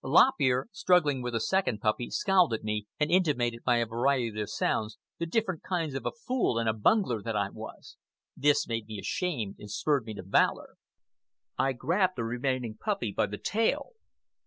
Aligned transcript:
Lop 0.03 0.33
Ear, 0.39 0.67
struggling 0.71 1.21
with 1.21 1.33
the 1.33 1.39
second 1.39 1.79
puppy, 1.79 2.09
scowled 2.09 2.53
at 2.53 2.63
me 2.63 2.87
and 2.99 3.11
intimated 3.11 3.63
by 3.63 3.75
a 3.75 3.85
variety 3.85 4.41
of 4.41 4.49
sounds 4.49 4.97
the 5.19 5.27
different 5.27 5.61
kinds 5.61 5.93
of 5.93 6.07
a 6.07 6.11
fool 6.11 6.57
and 6.57 6.67
a 6.67 6.73
bungler 6.73 7.21
that 7.21 7.35
I 7.35 7.51
was. 7.51 7.97
This 8.35 8.67
made 8.67 8.87
me 8.87 8.97
ashamed 8.99 9.57
and 9.59 9.69
spurred 9.69 10.05
me 10.05 10.15
to 10.15 10.23
valor. 10.23 10.77
I 11.55 11.73
grabbed 11.73 12.15
the 12.15 12.23
remaining 12.23 12.79
puppy 12.83 13.11
by 13.15 13.27
the 13.27 13.37
tail. 13.37 13.91